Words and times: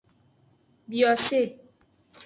Biose. 0.89 1.39